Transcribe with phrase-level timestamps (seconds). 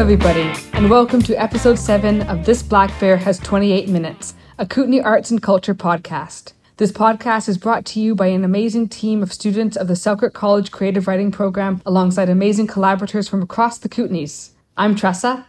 [0.00, 5.00] Everybody, and welcome to episode 7 of This Black Bear Has 28 Minutes, a Kootenay
[5.00, 6.54] Arts and Culture podcast.
[6.78, 10.32] This podcast is brought to you by an amazing team of students of the Selkirk
[10.32, 14.52] College Creative Writing Program alongside amazing collaborators from across the Kootenays.
[14.74, 15.46] I'm Tressa.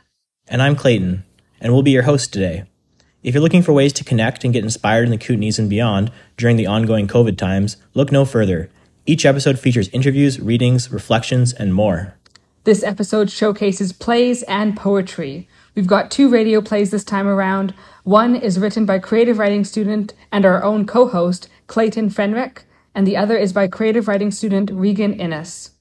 [0.49, 1.23] And I'm Clayton,
[1.61, 2.65] and we'll be your host today.
[3.23, 6.11] If you're looking for ways to connect and get inspired in the Kootenays and beyond
[6.35, 8.69] during the ongoing COVID times, look no further.
[9.05, 12.17] Each episode features interviews, readings, reflections, and more.
[12.63, 15.49] This episode showcases plays and poetry.
[15.73, 17.73] We've got two radio plays this time around.
[18.03, 23.07] One is written by creative writing student and our own co host, Clayton Fenrick, and
[23.07, 25.71] the other is by creative writing student Regan Innes.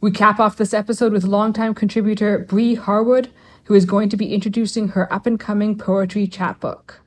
[0.00, 3.30] We cap off this episode with longtime contributor Bree Harwood,
[3.66, 7.00] who is going to be introducing her up and coming poetry chapbook.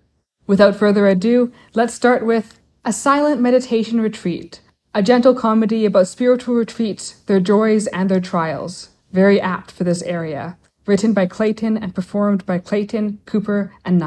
[0.45, 4.61] Without further ado, let's start with A Silent Meditation Retreat,
[4.95, 10.01] a gentle comedy about spiritual retreats, their joys, and their trials very apt for this
[10.03, 13.99] area, written by Clayton and performed by Clayton, Cooper, and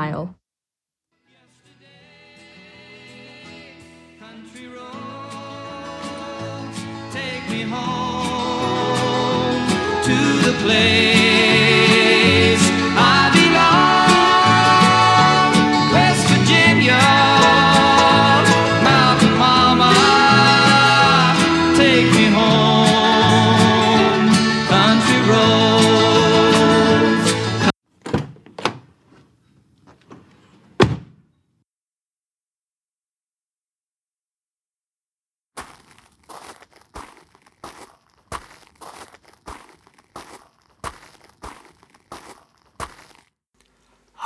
[10.03, 11.80] to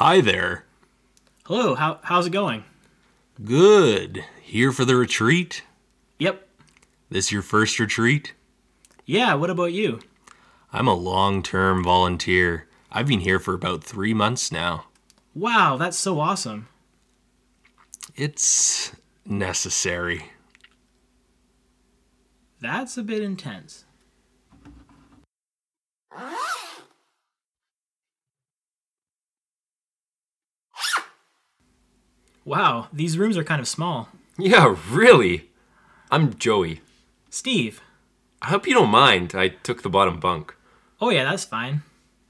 [0.04, 0.66] Hi there.
[1.46, 2.64] Hello, how, how's it going?
[3.42, 4.22] Good.
[4.42, 5.62] Here for the retreat?
[6.18, 6.46] Yep.
[7.08, 8.34] This your first retreat?
[9.06, 10.00] Yeah, what about you?
[10.74, 12.68] I'm a long term volunteer.
[12.92, 14.88] I've been here for about three months now.
[15.34, 16.68] Wow, that's so awesome.
[18.14, 18.92] It's
[19.24, 20.32] necessary.
[22.60, 23.86] That's a bit intense.
[32.44, 34.08] Wow, these rooms are kind of small.
[34.38, 35.50] Yeah, really.
[36.10, 36.82] I'm Joey.
[37.30, 37.80] Steve.
[38.42, 39.34] I hope you don't mind.
[39.34, 40.54] I took the bottom bunk.
[41.00, 41.82] Oh, yeah, that's fine.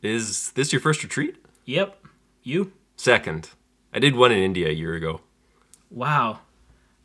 [0.03, 1.37] Is this your first retreat?
[1.65, 1.99] Yep.
[2.43, 2.73] You?
[2.97, 3.51] Second.
[3.93, 5.23] I did one in India a year ago.
[5.91, 6.41] Wow.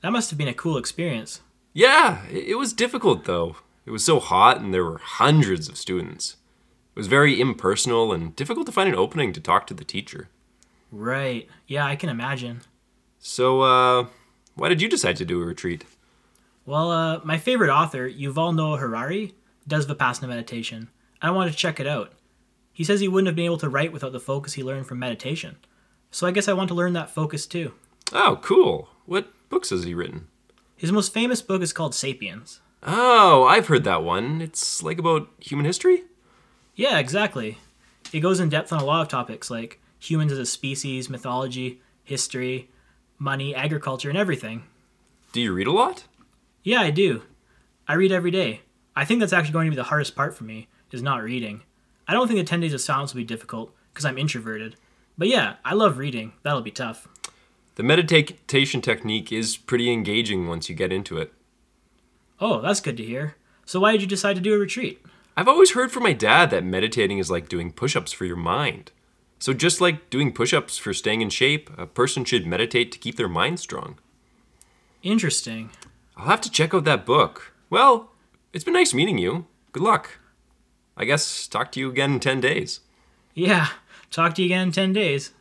[0.02, 1.42] That must have been a cool experience.
[1.74, 3.56] Yeah, it was difficult though.
[3.86, 6.38] It was so hot and there were hundreds of students.
[6.96, 10.30] It was very impersonal and difficult to find an opening to talk to the teacher.
[10.92, 11.48] Right.
[11.68, 12.62] Yeah, I can imagine.
[13.20, 14.08] So, uh,
[14.56, 15.86] why did you decide to do a retreat?
[16.66, 19.34] Well, uh, my favorite author, Yuval Noah Harari,
[19.68, 20.90] does Vipassana meditation.
[21.22, 22.14] I wanted to check it out.
[22.72, 25.00] He says he wouldn't have been able to write without the focus he learned from
[25.00, 25.58] meditation.
[26.12, 27.74] So I guess I want to learn that focus too.
[28.14, 28.90] Oh, cool.
[29.06, 30.28] What books has he written?
[30.78, 32.62] His most famous book is called Sapiens.
[32.84, 34.42] Oh, I've heard that one.
[34.42, 36.04] It's like about human history?
[36.76, 37.58] Yeah, exactly.
[38.14, 41.82] It goes in depth on a lot of topics like humans as a species, mythology,
[42.04, 42.70] history,
[43.20, 44.64] money, agriculture, and everything.
[45.34, 46.06] Do you read a lot?
[46.64, 47.24] Yeah, I do.
[47.88, 48.62] I read every day.
[48.96, 51.62] I think that's actually going to be the hardest part for me, is not reading.
[52.08, 54.76] I don't think the 10 days of silence will be difficult, because I'm introverted.
[55.18, 56.34] But yeah, I love reading.
[56.44, 57.08] That'll be tough.
[57.76, 61.34] The meditation technique is pretty engaging once you get into it.
[62.42, 63.36] Oh, that's good to hear.
[63.66, 65.02] So why did you decide to do a retreat?
[65.38, 68.36] I've always heard from my dad that meditating is like doing push ups for your
[68.36, 68.92] mind.
[69.40, 73.00] So, just like doing push ups for staying in shape, a person should meditate to
[73.00, 73.98] keep their mind strong.
[75.02, 75.70] Interesting.
[76.18, 77.54] I'll have to check out that book.
[77.70, 78.12] Well,
[78.52, 79.46] it's been nice meeting you.
[79.72, 80.20] Good luck.
[80.98, 82.82] I guess talk to you again in 10 days.
[83.34, 83.70] Yeah,
[84.12, 85.32] talk to you again in 10 days.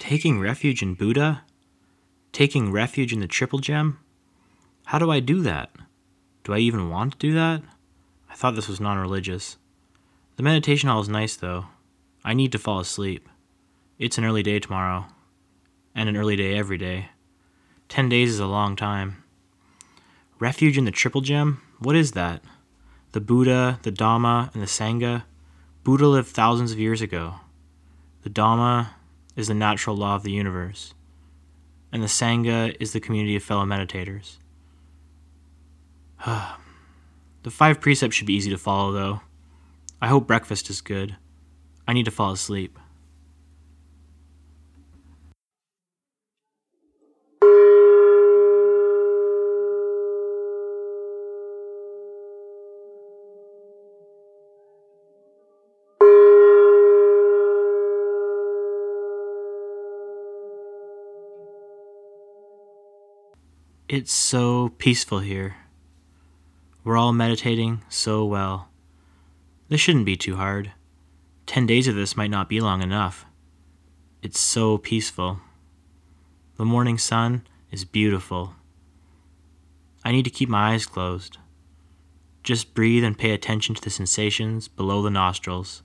[0.00, 1.44] Taking refuge in Buddha?
[2.32, 4.00] Taking refuge in the Triple Gem?
[4.86, 5.70] How do I do that?
[6.48, 7.60] Do I even want to do that?
[8.30, 9.58] I thought this was non religious.
[10.36, 11.66] The meditation hall is nice, though.
[12.24, 13.28] I need to fall asleep.
[13.98, 15.08] It's an early day tomorrow,
[15.94, 17.10] and an early day every day.
[17.90, 19.22] Ten days is a long time.
[20.38, 21.60] Refuge in the Triple Gem?
[21.80, 22.42] What is that?
[23.12, 25.24] The Buddha, the Dhamma, and the Sangha?
[25.84, 27.40] Buddha lived thousands of years ago.
[28.22, 28.92] The Dhamma
[29.36, 30.94] is the natural law of the universe,
[31.92, 34.38] and the Sangha is the community of fellow meditators.
[36.26, 39.20] the five precepts should be easy to follow, though.
[40.00, 41.16] I hope breakfast is good.
[41.86, 42.78] I need to fall asleep.
[63.88, 65.56] It's so peaceful here.
[66.88, 68.70] We're all meditating so well.
[69.68, 70.72] This shouldn't be too hard.
[71.44, 73.26] Ten days of this might not be long enough.
[74.22, 75.40] It's so peaceful.
[76.56, 78.54] The morning sun is beautiful.
[80.02, 81.36] I need to keep my eyes closed.
[82.42, 85.82] Just breathe and pay attention to the sensations below the nostrils.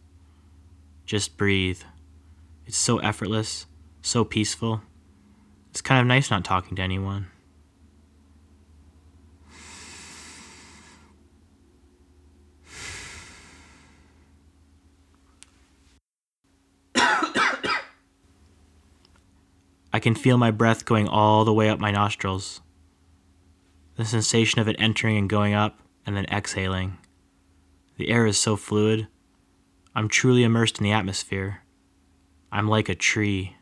[1.06, 1.82] Just breathe.
[2.66, 3.66] It's so effortless,
[4.02, 4.84] so peaceful.
[5.70, 7.28] It's kind of nice not talking to anyone.
[20.04, 22.60] Can feel my breath going all the way up my nostrils.
[23.96, 26.98] The sensation of it entering and going up and then exhaling.
[27.96, 29.08] The air is so fluid.
[29.96, 31.62] I'm truly immersed in the atmosphere.
[32.52, 33.56] I'm like a tree.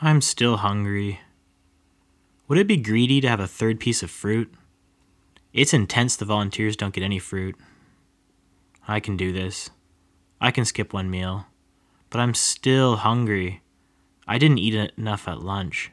[0.00, 1.20] I'm still hungry.
[2.48, 4.52] Would it be greedy to have a third piece of fruit?
[5.52, 7.56] It's intense the volunteers don't get any fruit.
[8.86, 9.70] I can do this.
[10.40, 11.46] I can skip one meal.
[12.10, 13.62] But I'm still hungry.
[14.26, 15.90] I didn't eat enough at lunch.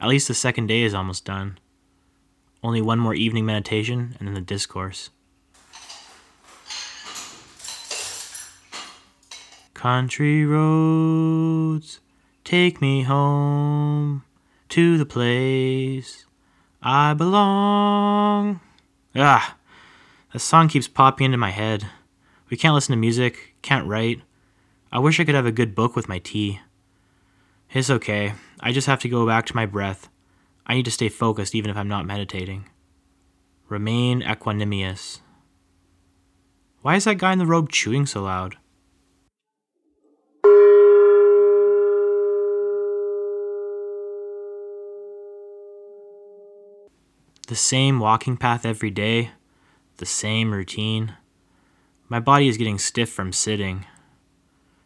[0.00, 1.58] At least the second day is almost done.
[2.62, 5.10] Only one more evening meditation and then the discourse.
[9.74, 12.00] Country roads,
[12.44, 14.24] take me home
[14.70, 16.25] to the place
[16.88, 18.60] I belong.
[19.16, 19.56] Ah,
[20.32, 21.84] the song keeps popping into my head.
[22.48, 24.22] We can't listen to music, can't write.
[24.92, 26.60] I wish I could have a good book with my tea.
[27.72, 28.34] It's okay.
[28.60, 30.08] I just have to go back to my breath.
[30.64, 32.68] I need to stay focused even if I'm not meditating.
[33.68, 35.22] Remain equanimous.
[36.82, 38.58] Why is that guy in the robe chewing so loud?
[47.46, 49.30] The same walking path every day,
[49.98, 51.14] the same routine.
[52.08, 53.86] My body is getting stiff from sitting.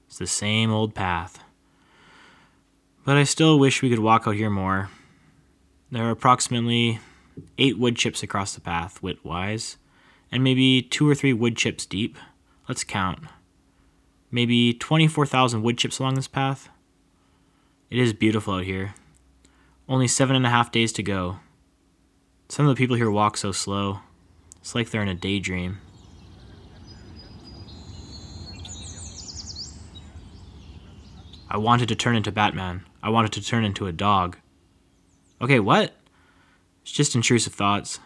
[0.07, 1.43] It's the same old path.
[3.07, 4.91] But I still wish we could walk out here more.
[5.91, 7.01] There are approximately
[7.57, 9.79] eight wood chips across the path, width-wise,
[10.31, 12.19] and maybe two or three wood chips deep.
[12.69, 13.21] Let's count.
[14.31, 16.69] Maybe 24,000 wood chips along this path.
[17.89, 18.95] It is beautiful out here.
[19.89, 21.39] Only seven and a half days to go.
[22.50, 24.00] Some of the people here walk so slow.
[24.61, 25.79] It's like they're in a daydream.
[31.49, 32.85] I wanted to turn into Batman.
[33.05, 34.37] I wanted to turn into a dog.
[35.41, 35.94] Okay, what?
[36.82, 38.00] It's just intrusive thoughts.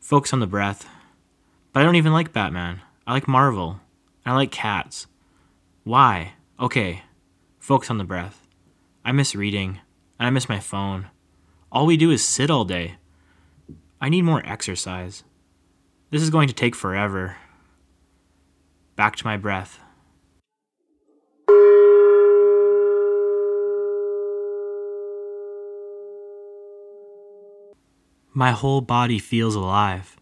[0.00, 0.88] Focus on the breath.
[1.72, 2.80] But I don't even like Batman.
[3.06, 3.78] I like Marvel.
[4.24, 5.06] And I like cats.
[5.84, 6.32] Why?
[6.58, 7.02] Okay,
[7.60, 8.44] focus on the breath.
[9.04, 9.78] I miss reading,
[10.18, 11.10] and I miss my phone.
[11.70, 12.96] All we do is sit all day.
[14.02, 15.22] I need more exercise.
[16.10, 17.36] This is going to take forever.
[18.96, 19.78] Back to my breath.
[28.34, 30.16] My whole body feels alive.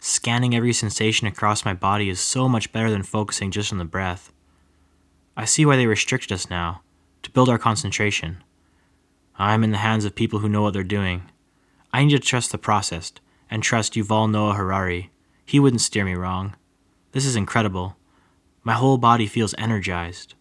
[0.00, 3.84] Scanning every sensation across my body is so much better than focusing just on the
[3.84, 4.32] breath.
[5.36, 6.82] I see why they restricted us now,
[7.22, 8.42] to build our concentration.
[9.36, 11.30] I am in the hands of people who know what they're doing.
[11.92, 13.12] I need to trust the process
[13.50, 15.10] and trust Yuval Noah Harari.
[15.44, 16.54] He wouldn't steer me wrong.
[17.12, 17.96] This is incredible.
[18.62, 20.34] My whole body feels energized.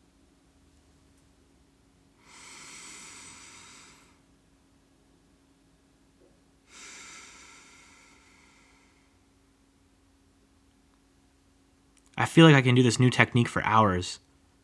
[12.19, 14.19] I feel like I can do this new technique for hours,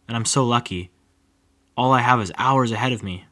[0.08, 0.90] and I'm so lucky.
[1.78, 3.26] All I have is hours ahead of me.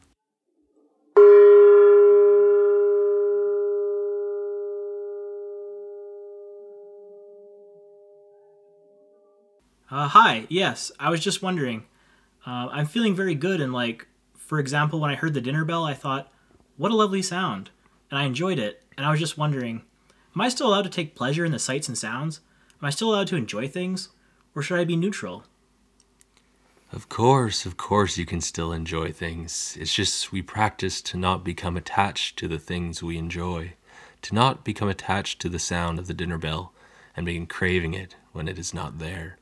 [9.92, 11.84] Uh, hi, yes, I was just wondering.
[12.48, 14.08] Uh, I'm feeling very good, and like,
[14.38, 16.32] for example, when I heard the dinner bell, I thought,
[16.78, 17.72] what a lovely sound,
[18.10, 19.82] and I enjoyed it, and I was just wondering,
[20.34, 22.40] am I still allowed to take pleasure in the sights and sounds?
[22.82, 24.08] Am I still allowed to enjoy things?
[24.56, 25.44] Or should I be neutral?
[26.94, 29.78] Of course, of course, you can still enjoy things.
[29.78, 33.74] It's just we practice to not become attached to the things we enjoy,
[34.22, 36.74] to not become attached to the sound of the dinner bell
[37.14, 39.38] and begin craving it when it is not there.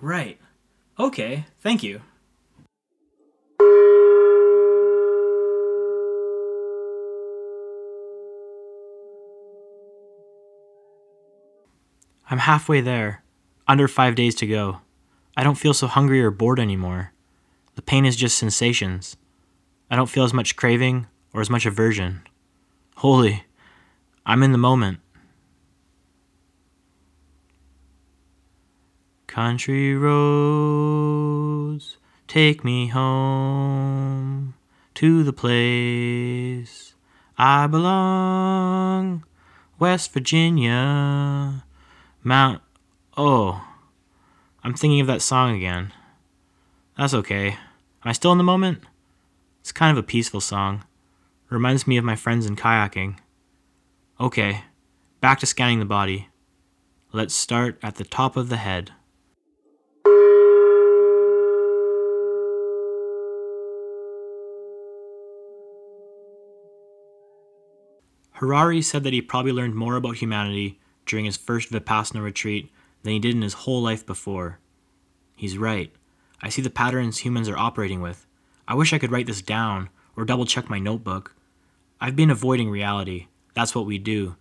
[0.00, 0.38] Right.
[0.98, 2.00] Okay, thank you.
[12.30, 13.22] I'm halfway there.
[13.66, 14.80] Under five days to go.
[15.36, 17.12] I don't feel so hungry or bored anymore.
[17.74, 19.16] The pain is just sensations.
[19.90, 22.22] I don't feel as much craving or as much aversion.
[22.96, 23.44] Holy,
[24.26, 25.00] I'm in the moment.
[29.38, 31.86] Country roads,
[32.26, 34.54] take me home
[34.94, 36.94] to the place
[37.38, 39.22] I belong.
[39.78, 41.64] West Virginia,
[42.24, 42.62] Mount.
[43.16, 43.64] Oh,
[44.64, 45.92] I'm thinking of that song again.
[46.96, 47.50] That's okay.
[47.50, 47.58] Am
[48.06, 48.82] I still in the moment?
[49.60, 50.82] It's kind of a peaceful song.
[51.48, 53.18] Reminds me of my friends in kayaking.
[54.18, 54.64] Okay,
[55.20, 56.28] back to scanning the body.
[57.12, 58.90] Let's start at the top of the head.
[68.38, 72.70] Harari said that he probably learned more about humanity during his first Vipassana retreat
[73.02, 74.60] than he did in his whole life before.
[75.34, 75.92] He's right.
[76.40, 78.26] I see the patterns humans are operating with.
[78.68, 81.34] I wish I could write this down or double check my notebook.
[82.00, 83.26] I've been avoiding reality.
[83.54, 84.36] That's what we do.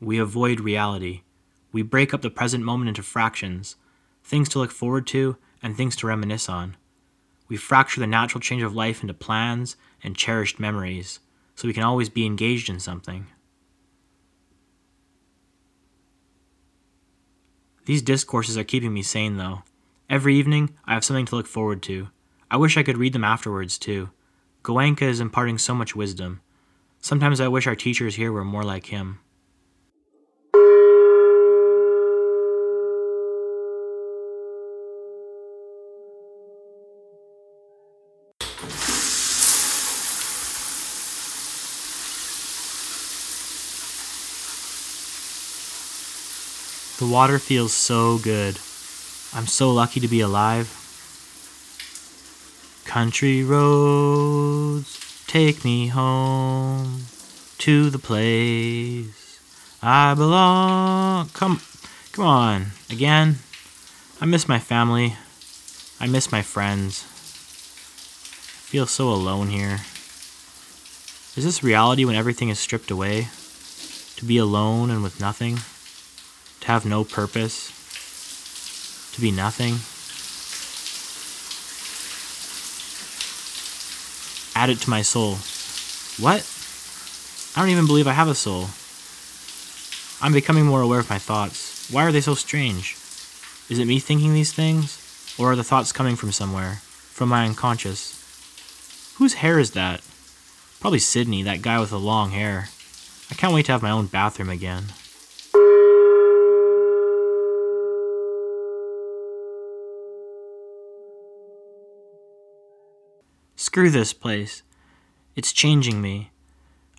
[0.00, 1.20] We avoid reality.
[1.72, 3.76] We break up the present moment into fractions,
[4.24, 6.78] things to look forward to and things to reminisce on.
[7.50, 11.20] We fracture the natural change of life into plans and cherished memories
[11.54, 13.26] so we can always be engaged in something.
[17.84, 19.62] These discourses are keeping me sane, though.
[20.08, 22.08] Every evening, I have something to look forward to.
[22.50, 24.10] I wish I could read them afterwards, too.
[24.62, 26.40] Goenka is imparting so much wisdom.
[27.00, 29.18] Sometimes I wish our teachers here were more like him.
[47.02, 48.60] The water feels so good.
[49.34, 50.68] I'm so lucky to be alive.
[52.84, 57.06] Country roads, take me home
[57.58, 59.40] to the place
[59.82, 61.30] I belong.
[61.30, 61.60] Come,
[62.12, 63.38] come on, again.
[64.20, 65.16] I miss my family.
[65.98, 67.02] I miss my friends.
[67.02, 69.80] I feel so alone here.
[71.36, 73.26] Is this reality when everything is stripped away?
[74.18, 75.58] To be alone and with nothing?
[76.62, 77.70] To have no purpose,
[79.14, 79.74] to be nothing.
[84.54, 85.36] Add it to my soul.
[86.22, 86.46] What?
[87.56, 88.68] I don't even believe I have a soul.
[90.24, 91.90] I'm becoming more aware of my thoughts.
[91.90, 92.96] Why are they so strange?
[93.68, 95.34] Is it me thinking these things?
[95.38, 96.80] Or are the thoughts coming from somewhere?
[97.10, 98.18] From my unconscious?
[99.18, 100.00] Whose hair is that?
[100.80, 102.68] Probably Sydney, that guy with the long hair.
[103.30, 104.92] I can't wait to have my own bathroom again.
[113.56, 114.62] Screw this place.
[115.36, 116.30] It's changing me.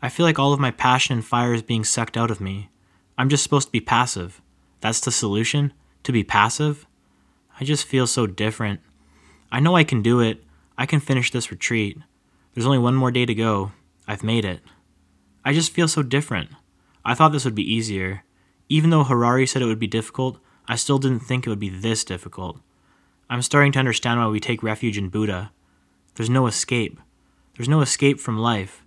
[0.01, 2.69] I feel like all of my passion and fire is being sucked out of me.
[3.17, 4.41] I'm just supposed to be passive.
[4.81, 5.73] That's the solution?
[6.03, 6.85] To be passive?
[7.59, 8.81] I just feel so different.
[9.51, 10.43] I know I can do it.
[10.77, 11.97] I can finish this retreat.
[12.53, 13.71] There's only one more day to go.
[14.07, 14.61] I've made it.
[15.45, 16.49] I just feel so different.
[17.05, 18.23] I thought this would be easier.
[18.69, 21.69] Even though Harari said it would be difficult, I still didn't think it would be
[21.69, 22.59] this difficult.
[23.29, 25.51] I'm starting to understand why we take refuge in Buddha.
[26.15, 26.99] There's no escape.
[27.55, 28.83] There's no escape from life.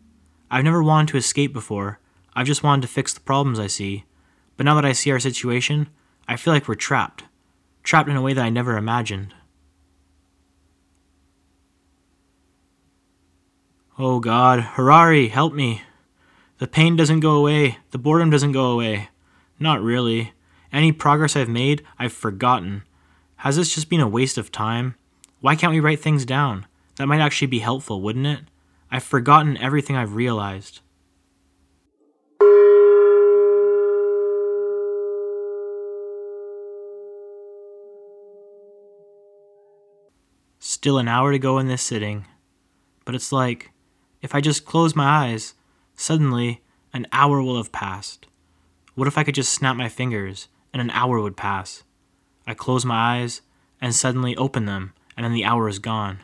[0.51, 1.99] I've never wanted to escape before.
[2.35, 4.05] I've just wanted to fix the problems I see.
[4.57, 5.89] But now that I see our situation,
[6.29, 7.25] I feel like we're trapped.
[7.83, 9.35] Trapped in a way that I never imagined.
[13.99, 15.83] Oh God, Harari, help me.
[16.59, 17.79] The pain doesn't go away.
[17.91, 19.09] The boredom doesn't go away.
[19.59, 20.33] Not really.
[20.73, 22.83] Any progress I've made, I've forgotten.
[23.37, 24.97] Has this just been a waste of time?
[25.41, 26.67] Why can't we write things down?
[26.97, 28.41] That might actually be helpful, wouldn't it?
[28.91, 30.81] I've forgotten everything I've realized.
[40.59, 42.27] Still an hour to go in this sitting.
[43.05, 43.73] But it's like,
[44.23, 45.55] if I just close my eyes,
[45.95, 46.63] suddenly
[46.93, 48.27] an hour will have passed.
[48.95, 51.85] What if I could just snap my fingers and an hour would pass?
[52.47, 53.43] I close my eyes
[53.81, 56.21] and suddenly open them, and then the hour is gone.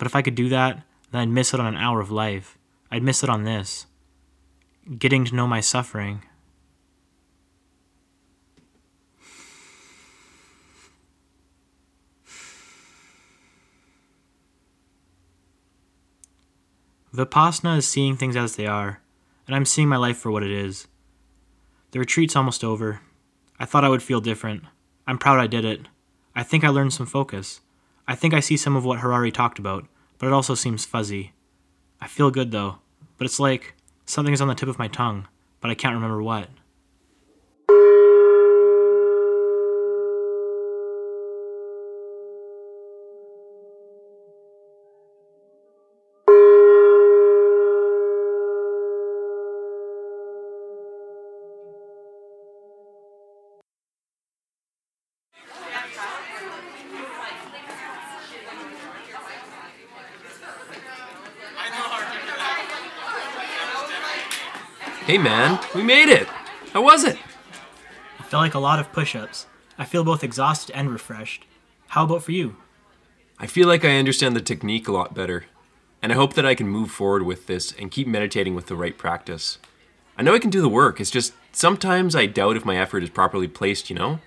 [0.00, 2.56] But if I could do that, then I'd miss it on an hour of life.
[2.90, 3.84] I'd miss it on this.
[4.98, 6.22] Getting to know my suffering.
[17.14, 19.02] Vipassana is seeing things as they are,
[19.46, 20.88] and I'm seeing my life for what it is.
[21.90, 23.02] The retreat's almost over.
[23.58, 24.64] I thought I would feel different.
[25.06, 25.88] I'm proud I did it.
[26.34, 27.60] I think I learned some focus.
[28.10, 29.86] I think I see some of what Harari talked about,
[30.18, 31.32] but it also seems fuzzy.
[32.00, 32.78] I feel good though,
[33.16, 33.74] but it's like
[34.04, 35.28] something is on the tip of my tongue,
[35.60, 36.48] but I can't remember what.
[65.10, 66.28] Hey man, we made it!
[66.72, 67.18] How was it?
[68.20, 69.48] I felt like a lot of push ups.
[69.76, 71.46] I feel both exhausted and refreshed.
[71.88, 72.54] How about for you?
[73.36, 75.46] I feel like I understand the technique a lot better,
[76.00, 78.76] and I hope that I can move forward with this and keep meditating with the
[78.76, 79.58] right practice.
[80.16, 83.02] I know I can do the work, it's just sometimes I doubt if my effort
[83.02, 84.20] is properly placed, you know?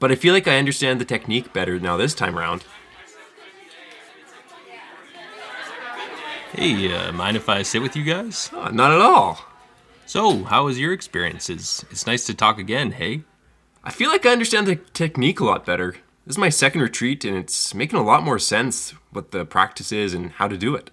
[0.00, 2.64] But I feel like I understand the technique better now this time around.
[6.54, 8.50] Hey, uh, mind if I sit with you guys?
[8.52, 9.51] Oh, not at all.
[10.12, 11.86] So, how was your experiences?
[11.90, 13.22] It's nice to talk again, hey?
[13.82, 15.92] I feel like I understand the technique a lot better.
[16.26, 19.90] This is my second retreat, and it's making a lot more sense what the practice
[19.90, 20.90] is and how to do it.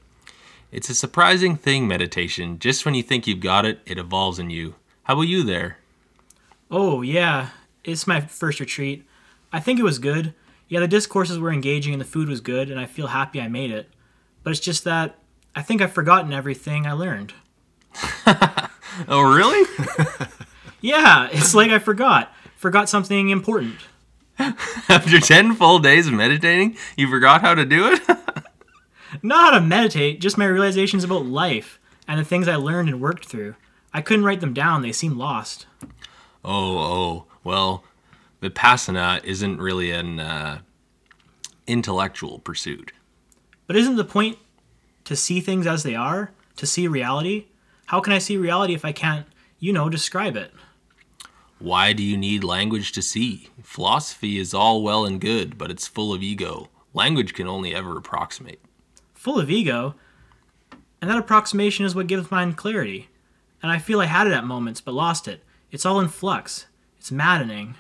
[0.72, 2.60] It's a surprising thing, meditation.
[2.60, 4.76] Just when you think you've got it, it evolves in you.
[5.04, 5.80] How about you there?
[6.72, 7.50] Oh, yeah.
[7.84, 9.06] It's my first retreat.
[9.52, 10.34] I think it was good.
[10.70, 13.50] Yeah, the discourses were engaging and the food was good, and I feel happy I
[13.50, 13.90] made it.
[14.44, 15.18] But it's just that
[15.54, 17.34] I think I've forgotten everything I learned.
[19.08, 19.68] Oh, really?
[20.82, 22.34] Yeah, it's like I forgot.
[22.56, 23.76] Forgot something important.
[24.40, 28.02] After 10 full days of meditating, you forgot how to do it?
[29.22, 33.02] Not how to meditate, just my realizations about life and the things I learned and
[33.02, 33.56] worked through.
[33.94, 35.66] I couldn't write them down, they seemed lost.
[36.46, 37.26] oh, oh.
[37.44, 37.84] Well,
[38.42, 40.60] Vipassana isn't really an uh,
[41.68, 42.94] intellectual pursuit.
[43.68, 44.38] But isn't the point
[45.04, 46.32] to see things as they are?
[46.56, 47.48] To see reality?
[47.90, 49.26] How can I see reality if I can't,
[49.58, 50.54] you know, describe it?
[51.58, 53.50] Why do you need language to see?
[53.64, 56.70] Philosophy is all well and good, but it's full of ego.
[56.94, 58.60] Language can only ever approximate.
[59.16, 59.96] Full of ego.
[61.02, 63.10] And that approximation is what gives mine clarity.
[63.64, 65.44] And I feel I had it at moments, but lost it.
[65.72, 66.68] It's all in flux.
[67.00, 67.74] It's maddening.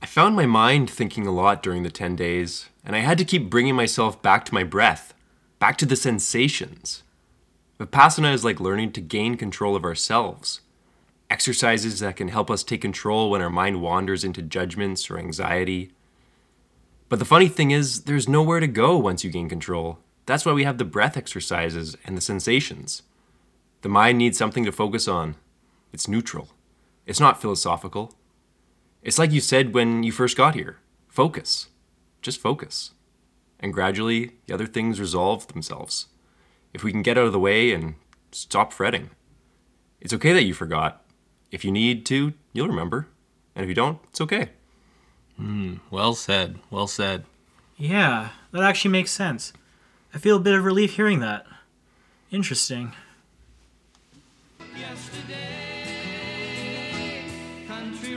[0.00, 3.26] I found my mind thinking a lot during the 10 days, and I had to
[3.26, 5.12] keep bringing myself back to my breath,
[5.58, 7.02] back to the sensations.
[7.78, 10.60] Vipassana is like learning to gain control of ourselves.
[11.30, 15.92] Exercises that can help us take control when our mind wanders into judgments or anxiety.
[17.08, 19.98] But the funny thing is, there's nowhere to go once you gain control.
[20.26, 23.02] That's why we have the breath exercises and the sensations.
[23.82, 25.36] The mind needs something to focus on.
[25.92, 26.48] It's neutral.
[27.06, 28.14] It's not philosophical.
[29.02, 31.68] It's like you said when you first got here focus.
[32.22, 32.92] Just focus.
[33.60, 36.06] And gradually, the other things resolve themselves.
[36.72, 37.94] If we can get out of the way and
[38.32, 39.10] stop fretting.
[40.00, 41.04] It's okay that you forgot.
[41.50, 43.08] If you need to, you'll remember.
[43.54, 44.50] And if you don't, it's okay.
[45.36, 46.58] Hmm, well said.
[46.70, 47.24] Well said.
[47.76, 49.52] Yeah, that actually makes sense.
[50.12, 51.46] I feel a bit of relief hearing that.
[52.30, 52.92] Interesting.
[57.66, 58.16] country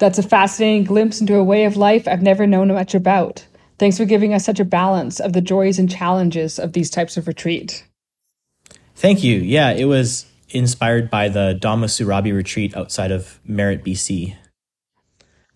[0.00, 3.46] That's a fascinating glimpse into a way of life I've never known much about.
[3.78, 7.18] Thanks for giving us such a balance of the joys and challenges of these types
[7.18, 7.86] of retreat.
[8.96, 9.36] Thank you.
[9.36, 14.36] Yeah, it was inspired by the Dhamma Surabhi retreat outside of Merritt, BC.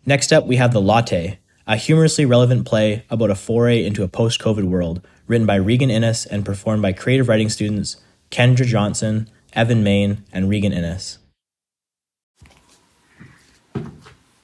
[0.05, 4.09] Next up, we have The Latte, a humorously relevant play about a foray into a
[4.09, 7.97] post COVID world, written by Regan Innes and performed by creative writing students
[8.31, 11.19] Kendra Johnson, Evan Main, and Regan Innes.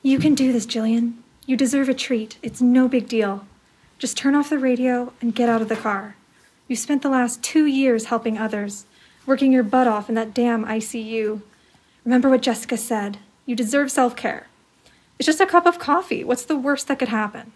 [0.02, 1.16] You can do this, Jillian.
[1.44, 2.38] You deserve a treat.
[2.42, 3.46] It's no big deal.
[3.98, 6.16] Just turn off the radio and get out of the car.
[6.68, 8.86] You spent the last two years helping others,
[9.26, 11.42] working your butt off in that damn ICU.
[12.06, 13.18] Remember what Jessica said.
[13.44, 14.46] You deserve self care.
[15.18, 16.24] It's just a cup of coffee.
[16.24, 17.52] What's the worst that could happen?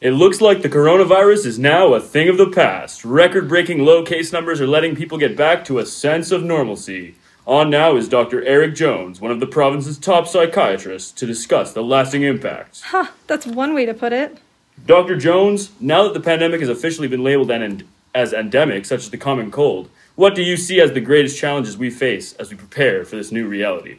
[0.00, 3.04] It looks like the coronavirus is now a thing of the past.
[3.04, 7.16] Record breaking low case numbers are letting people get back to a sense of normalcy.
[7.46, 8.44] On now is Dr.
[8.44, 12.80] Eric Jones, one of the province's top psychiatrists, to discuss the lasting impacts.
[12.80, 14.38] Huh, that's one way to put it.
[14.84, 15.16] Dr.
[15.16, 19.10] Jones, now that the pandemic has officially been labeled an en- as endemic, such as
[19.10, 22.56] the common cold, what do you see as the greatest challenges we face as we
[22.56, 23.98] prepare for this new reality?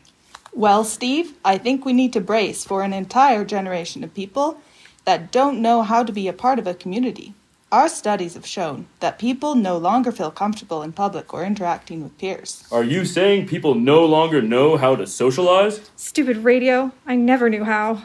[0.52, 4.60] Well, Steve, I think we need to brace for an entire generation of people
[5.06, 7.34] that don't know how to be a part of a community.
[7.70, 12.18] Our studies have shown that people no longer feel comfortable in public or interacting with
[12.18, 12.66] peers.
[12.72, 15.92] Are you saying people no longer know how to socialize?
[15.98, 16.94] Stupid radio.
[17.06, 18.04] I never knew how.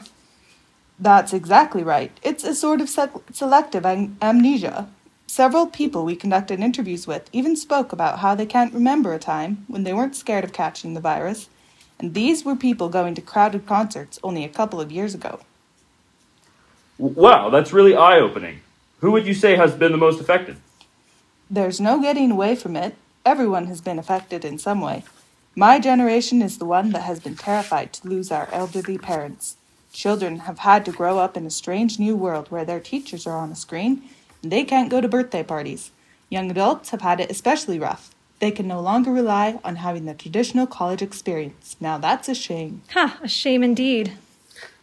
[0.99, 2.11] That's exactly right.
[2.25, 4.89] It's a sort of se- selective am- amnesia.
[5.29, 9.65] Several people we conducted interviews with even spoke about how they can't remember a time
[9.69, 11.49] when they weren't scared of catching the virus,
[12.01, 15.39] and these were people going to crowded concerts only a couple of years ago.
[16.99, 18.61] Wow, that's really eye opening.
[19.03, 20.59] Who would you say has been the most affected?
[21.51, 22.95] There's no getting away from it.
[23.27, 25.03] Everyone has been affected in some way.
[25.57, 29.57] My generation is the one that has been terrified to lose our elderly parents.
[29.93, 33.37] Children have had to grow up in a strange new world where their teachers are
[33.37, 34.05] on a screen
[34.41, 35.91] and they can't go to birthday parties.
[36.31, 38.15] Young adults have had it especially rough.
[38.39, 41.75] They can no longer rely on having the traditional college experience.
[41.81, 42.83] Now that's a shame.
[42.93, 44.13] Ha, a shame indeed.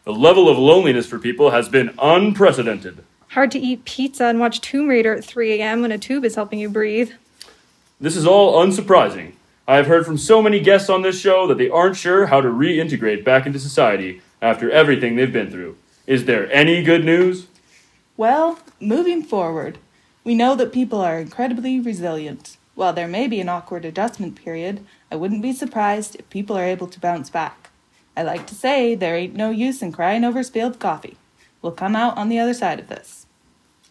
[0.03, 3.05] The level of loneliness for people has been unprecedented.
[3.29, 5.83] Hard to eat pizza and watch Tomb Raider at 3 a.m.
[5.83, 7.11] when a tube is helping you breathe.
[8.01, 9.33] This is all unsurprising.
[9.67, 12.41] I have heard from so many guests on this show that they aren't sure how
[12.41, 15.77] to reintegrate back into society after everything they've been through.
[16.07, 17.45] Is there any good news?
[18.17, 19.77] Well, moving forward,
[20.23, 22.57] we know that people are incredibly resilient.
[22.73, 26.65] While there may be an awkward adjustment period, I wouldn't be surprised if people are
[26.65, 27.69] able to bounce back.
[28.17, 31.17] I like to say there ain't no use in crying over spilled coffee.
[31.61, 33.25] We'll come out on the other side of this.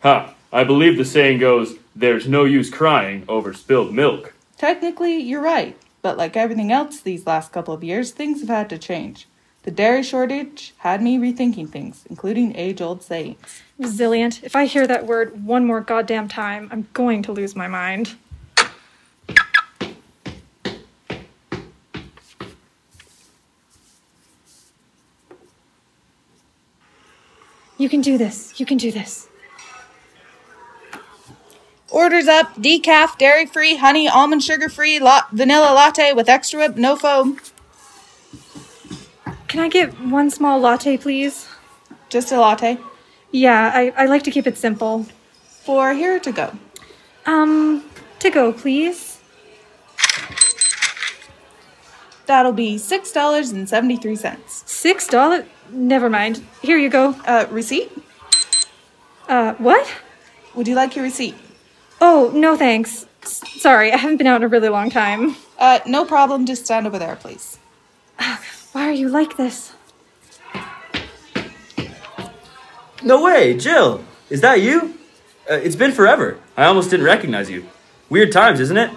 [0.00, 0.34] Ha!
[0.52, 4.34] I believe the saying goes, there's no use crying over spilled milk.
[4.56, 8.70] Technically, you're right, but like everything else these last couple of years, things have had
[8.70, 9.26] to change.
[9.64, 13.62] The dairy shortage had me rethinking things, including age old sayings.
[13.78, 14.42] Resilient.
[14.42, 18.14] If I hear that word one more goddamn time, I'm going to lose my mind.
[27.78, 28.58] You can do this.
[28.58, 29.28] You can do this.
[31.90, 36.76] Orders up decaf, dairy free, honey, almond sugar free, la- vanilla latte with extra whip,
[36.76, 37.38] no foam.
[39.46, 41.48] Can I get one small latte, please?
[42.10, 42.78] Just a latte.
[43.30, 45.06] Yeah, I, I like to keep it simple.
[45.64, 46.52] For here to go.
[47.24, 47.84] Um,
[48.18, 49.17] to go, please.
[52.28, 54.48] That'll be $6.73.
[54.68, 55.46] Six dollars?
[55.70, 56.44] Never mind.
[56.60, 57.16] Here you go.
[57.26, 57.90] Uh, receipt?
[59.26, 59.90] Uh, what?
[60.54, 61.34] Would you like your receipt?
[62.02, 63.06] Oh, no thanks.
[63.22, 65.36] S- sorry, I haven't been out in a really long time.
[65.58, 66.44] Uh, no problem.
[66.44, 67.58] Just stand over there, please.
[68.72, 69.72] Why are you like this?
[73.02, 74.04] No way, Jill!
[74.28, 74.98] Is that you?
[75.50, 76.38] Uh, it's been forever.
[76.58, 77.66] I almost didn't recognize you.
[78.10, 78.90] Weird times, isn't it?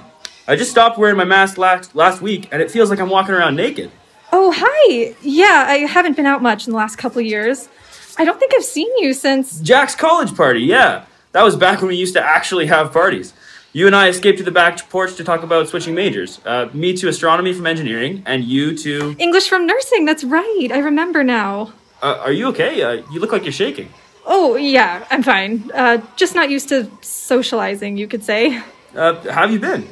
[0.51, 3.33] I just stopped wearing my mask last, last week, and it feels like I'm walking
[3.33, 3.89] around naked.
[4.33, 5.15] Oh, hi!
[5.21, 7.69] Yeah, I haven't been out much in the last couple years.
[8.17, 9.61] I don't think I've seen you since.
[9.61, 11.05] Jack's college party, yeah.
[11.31, 13.33] That was back when we used to actually have parties.
[13.71, 16.41] You and I escaped to the back porch to talk about switching majors.
[16.45, 19.15] Uh, me to astronomy from engineering, and you to.
[19.19, 20.67] English from nursing, that's right.
[20.69, 21.71] I remember now.
[22.01, 22.81] Uh, are you okay?
[22.81, 23.87] Uh, you look like you're shaking.
[24.25, 25.71] Oh, yeah, I'm fine.
[25.73, 28.57] Uh, just not used to socializing, you could say.
[28.93, 29.87] Uh, how have you been?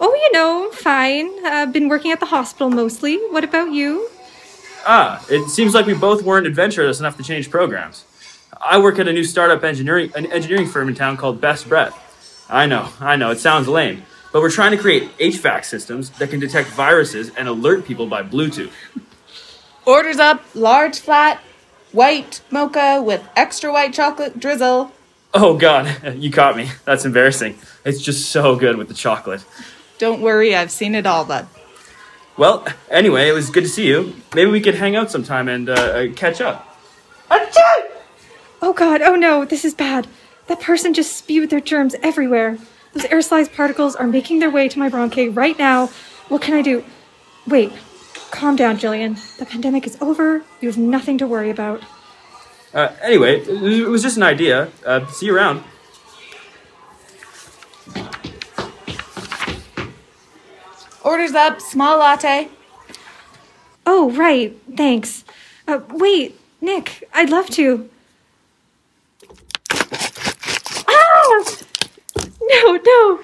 [0.00, 1.30] Oh, you know, fine.
[1.44, 3.16] I've uh, been working at the hospital mostly.
[3.30, 4.08] What about you?
[4.84, 8.04] Ah, it seems like we both weren't adventurous enough to change programs.
[8.64, 11.98] I work at a new startup engineering an engineering firm in town called Best Breath.
[12.48, 14.02] I know, I know, it sounds lame,
[14.32, 18.22] but we're trying to create HVAC systems that can detect viruses and alert people by
[18.22, 18.72] Bluetooth.
[19.86, 21.40] Orders up large flat,
[21.92, 24.92] white mocha with extra white chocolate drizzle.
[25.34, 26.70] Oh god, you caught me.
[26.84, 27.58] That's embarrassing.
[27.84, 29.44] It's just so good with the chocolate.
[30.02, 31.46] Don't worry, I've seen it all, bud.
[32.36, 34.16] Well, anyway, it was good to see you.
[34.34, 36.76] Maybe we could hang out sometime and uh, uh, catch up.
[38.60, 40.08] Oh god, oh no, this is bad.
[40.48, 42.58] That person just spewed their germs everywhere.
[42.94, 45.86] Those aerosolized particles are making their way to my bronchi right now.
[46.26, 46.84] What can I do?
[47.46, 47.70] Wait,
[48.32, 49.14] calm down, Jillian.
[49.36, 50.42] The pandemic is over.
[50.60, 51.80] You have nothing to worry about.
[52.74, 54.68] Uh, anyway, it was- it was just an idea.
[54.84, 55.62] Uh, see you around.
[61.04, 62.48] Orders up small latte.
[63.84, 65.24] Oh, right, thanks.
[65.66, 67.88] Uh, wait, Nick, I'd love to.
[70.88, 71.44] Ah!
[72.42, 73.20] No, no.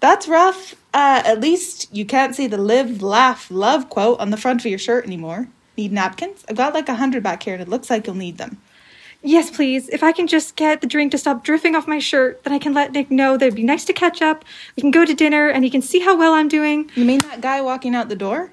[0.00, 0.74] That's rough.
[0.94, 4.66] Uh, at least you can't see the live, laugh, love quote on the front of
[4.66, 5.48] your shirt anymore.
[5.76, 6.44] Need napkins?
[6.48, 8.58] I've got like a hundred back here and it looks like you'll need them.
[9.26, 9.88] Yes, please.
[9.88, 12.60] If I can just get the drink to stop drifting off my shirt, then I
[12.60, 14.44] can let Nick know that it'd be nice to catch up.
[14.76, 16.88] We can go to dinner and he can see how well I'm doing.
[16.94, 18.52] You mean that guy walking out the door?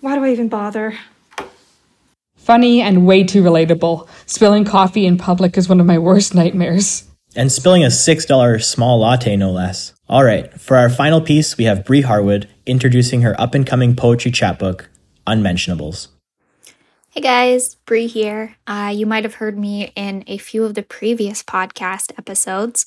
[0.00, 0.96] Why do I even bother?
[2.36, 4.08] Funny and way too relatable.
[4.26, 7.10] Spilling coffee in public is one of my worst nightmares.
[7.34, 9.94] And spilling a $6 small latte, no less.
[10.08, 13.96] All right, for our final piece, we have Bree Harwood introducing her up and coming
[13.96, 14.88] poetry chapbook,
[15.26, 16.15] Unmentionables.
[17.16, 18.56] Hey guys, Bree here.
[18.66, 22.84] Uh, you might have heard me in a few of the previous podcast episodes,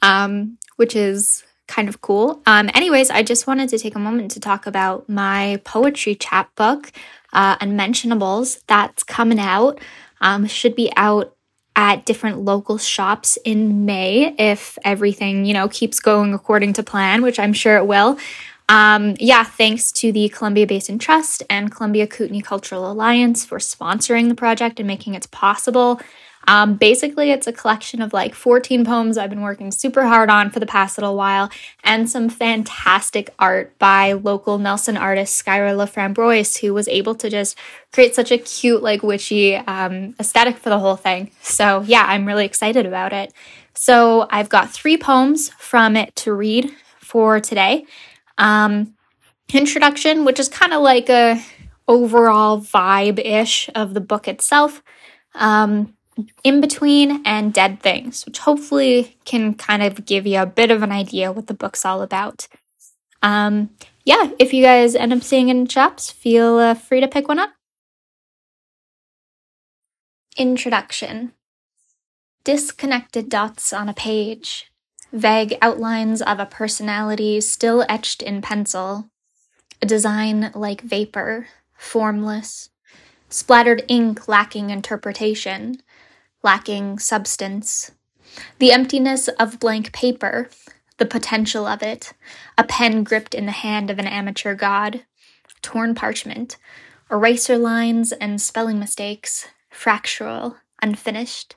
[0.00, 2.40] um, which is kind of cool.
[2.46, 6.90] Um, anyways, I just wanted to take a moment to talk about my poetry chapbook,
[7.34, 9.78] uh, Unmentionables, that's coming out.
[10.22, 11.36] Um, should be out
[11.76, 17.20] at different local shops in May if everything, you know, keeps going according to plan,
[17.20, 18.16] which I'm sure it will.
[18.68, 24.28] Um, yeah, thanks to the Columbia Basin Trust and Columbia Kootenay Cultural Alliance for sponsoring
[24.28, 26.00] the project and making it possible.
[26.46, 30.50] Um, basically, it's a collection of like 14 poems I've been working super hard on
[30.50, 31.50] for the past little while,
[31.84, 37.58] and some fantastic art by local Nelson artist Skyra LaFramboise, who was able to just
[37.92, 41.30] create such a cute, like witchy um, aesthetic for the whole thing.
[41.42, 43.32] So, yeah, I'm really excited about it.
[43.74, 47.84] So, I've got three poems from it to read for today.
[48.38, 48.94] Um,
[49.52, 51.42] introduction, which is kind of like a
[51.86, 54.82] overall vibe ish of the book itself.
[55.34, 55.94] Um,
[56.42, 60.82] in between and dead things, which hopefully can kind of give you a bit of
[60.82, 62.48] an idea what the book's all about.
[63.22, 63.70] Um,
[64.04, 67.28] yeah, if you guys end up seeing it in shops, feel uh, free to pick
[67.28, 67.50] one up.
[70.36, 71.32] Introduction
[72.44, 74.70] Disconnected dots on a page,
[75.12, 79.08] vague outlines of a personality still etched in pencil,
[79.80, 82.70] a design like vapor, formless,
[83.28, 85.80] splattered ink lacking interpretation
[86.42, 87.90] lacking substance.
[88.58, 90.48] The emptiness of blank paper,
[90.98, 92.12] the potential of it,
[92.56, 95.04] a pen gripped in the hand of an amateur god,
[95.62, 96.56] torn parchment,
[97.10, 101.56] eraser lines and spelling mistakes, fractural, unfinished,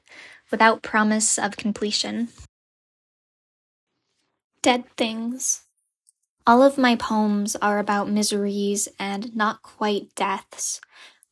[0.49, 2.29] without promise of completion.
[4.61, 5.63] Dead things.
[6.45, 10.79] All of my poems are about miseries and not quite deaths,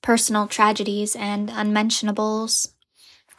[0.02, 2.74] personal tragedies and unmentionables,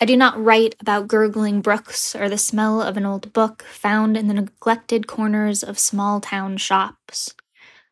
[0.03, 4.17] I do not write about gurgling brooks or the smell of an old book found
[4.17, 7.35] in the neglected corners of small town shops.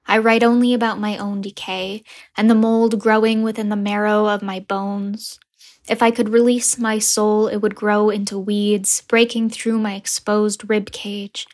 [0.06, 2.02] I write only about my own decay
[2.34, 5.38] and the mold growing within the marrow of my bones.
[5.86, 10.66] If I could release my soul, it would grow into weeds, breaking through my exposed
[10.70, 11.46] rib cage,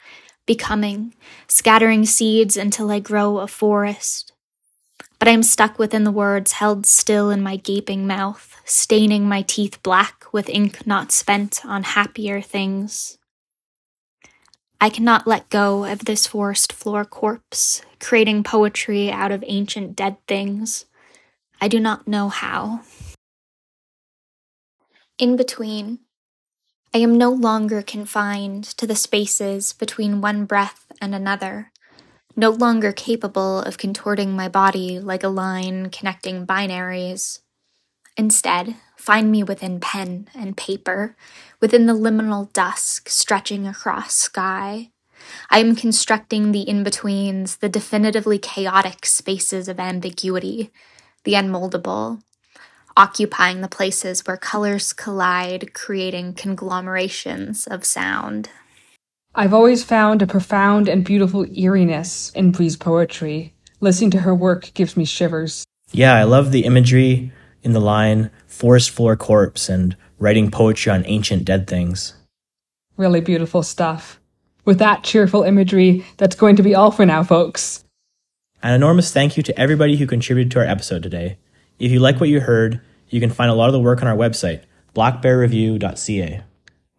[0.46, 1.14] becoming,
[1.48, 4.32] scattering seeds until I grow a forest.
[5.18, 9.42] But I am stuck within the words held still in my gaping mouth staining my
[9.42, 13.18] teeth black with ink not spent on happier things.
[14.80, 20.16] I cannot let go of this forest floor corpse, creating poetry out of ancient dead
[20.26, 20.86] things.
[21.60, 22.80] I do not know how.
[25.18, 26.00] In between,
[26.94, 31.72] I am no longer confined to the spaces between one breath and another,
[32.36, 37.40] no longer capable of contorting my body like a line connecting binaries.
[38.16, 41.16] Instead, find me within pen and paper,
[41.60, 44.92] within the liminal dusk stretching across sky.
[45.50, 50.70] I am constructing the in betweens, the definitively chaotic spaces of ambiguity,
[51.24, 52.22] the unmoldable,
[52.96, 58.48] occupying the places where colors collide, creating conglomerations of sound.
[59.34, 63.52] I've always found a profound and beautiful eeriness in Bree's poetry.
[63.80, 65.64] Listening to her work gives me shivers.
[65.90, 71.04] Yeah, I love the imagery in the line forest floor corpse and writing poetry on
[71.06, 72.14] ancient dead things.
[72.96, 74.20] Really beautiful stuff.
[74.64, 77.84] With that cheerful imagery, that's going to be all for now, folks.
[78.62, 81.38] An enormous thank you to everybody who contributed to our episode today.
[81.78, 84.08] If you like what you heard, you can find a lot of the work on
[84.08, 86.42] our website, blackbearreview.ca.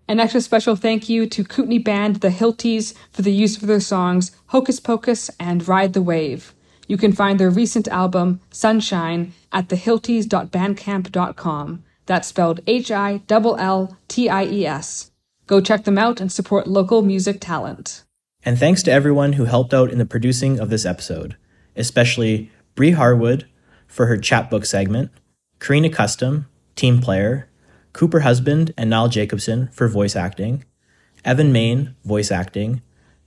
[0.08, 3.80] An extra special thank you to Kootenay band The Hillties for the use of their
[3.80, 6.54] songs Hocus Pocus and Ride the Wave.
[6.88, 11.84] You can find their recent album, Sunshine, at thehillties.bandcamp.com.
[12.06, 15.10] That's spelled H I L L T I E S.
[15.48, 18.04] Go check them out and support local music talent.
[18.44, 21.36] And thanks to everyone who helped out in the producing of this episode,
[21.76, 23.48] especially Bree Harwood
[23.88, 25.12] for her chapbook segment,
[25.60, 27.50] Karina Custom, team player,
[27.94, 30.64] Cooper Husband and Niall Jacobson for voice acting,
[31.24, 32.82] Evan Main, voice acting,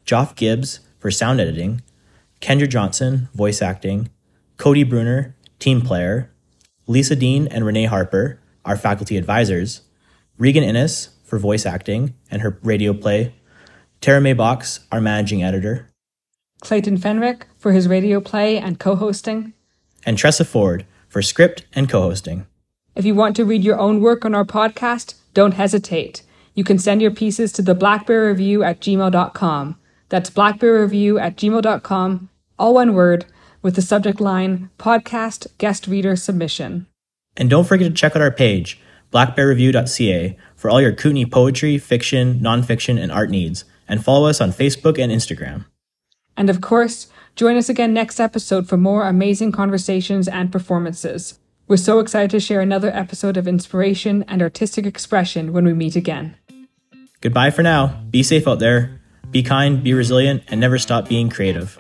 [0.05, 1.83] Joff Gibbs for sound editing,
[2.41, 4.11] Kendra Johnson, voice acting,
[4.57, 6.31] Cody Bruner, team player,
[6.87, 9.83] Lisa Dean and Renee Harper, our faculty advisors,
[10.37, 13.35] Regan Innes for voice acting and her radio play,
[14.01, 15.89] Tara May Box, our managing editor,
[16.61, 19.53] Clayton Fenrick for his radio play and co hosting.
[20.05, 22.47] And Tressa Ford for script and co hosting.
[22.95, 26.23] If you want to read your own work on our podcast, don't hesitate.
[26.55, 29.79] You can send your pieces to the Black Bear Review at gmail.com.
[30.09, 33.27] That's Black Bear Review at gmail.com, all one word,
[33.63, 36.87] with the subject line Podcast Guest Reader Submission.
[37.37, 38.81] And don't forget to check out our page,
[39.13, 44.51] blackbearreview.ca, for all your Kootenay poetry, fiction, nonfiction, and art needs, and follow us on
[44.51, 45.67] Facebook and Instagram.
[46.37, 47.07] And of course,
[47.39, 51.39] join us again next episode for more amazing conversations and performances.
[51.69, 55.95] We're so excited to share another episode of inspiration and artistic expression when we meet
[55.95, 56.35] again.
[57.21, 58.03] Goodbye for now.
[58.11, 59.01] Be safe out there.
[59.31, 61.79] Be kind, be resilient, and never stop being creative.